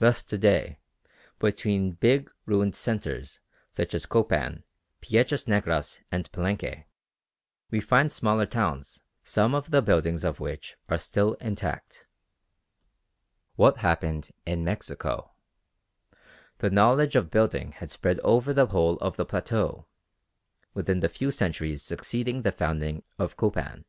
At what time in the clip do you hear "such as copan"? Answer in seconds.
3.70-4.64